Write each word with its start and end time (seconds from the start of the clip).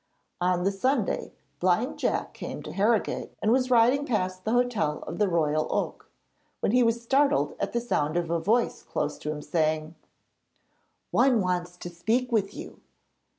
On 0.41 0.63
the 0.63 0.71
Sunday 0.71 1.31
Blind 1.59 1.99
Jack 1.99 2.33
came 2.33 2.63
to 2.63 2.71
Harrogate 2.71 3.35
and 3.39 3.51
was 3.51 3.69
riding 3.69 4.03
past 4.03 4.45
the 4.45 4.51
hotel 4.51 5.03
of 5.05 5.19
the 5.19 5.27
Royal 5.29 5.67
Oak, 5.69 6.09
when 6.59 6.71
he 6.71 6.81
was 6.81 7.03
startled 7.03 7.53
at 7.59 7.71
the 7.71 7.79
sound 7.79 8.17
of 8.17 8.31
a 8.31 8.39
voice 8.39 8.81
close 8.81 9.19
to 9.19 9.29
him 9.31 9.43
saying: 9.43 9.93
'One 11.11 11.39
wants 11.39 11.77
to 11.77 11.89
speak 11.91 12.31
with 12.31 12.55
you.' 12.55 12.81